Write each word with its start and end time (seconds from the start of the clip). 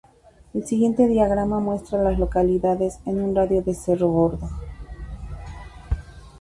El 0.55 0.65
siguiente 0.65 1.05
diagrama 1.07 1.59
muestra 1.59 1.99
a 1.99 2.03
las 2.05 2.17
localidades 2.17 2.97
en 3.05 3.21
un 3.21 3.35
radio 3.35 3.57
de 3.61 3.65
de 3.65 3.73
Cerro 3.75 4.07
Gordo. 4.09 4.49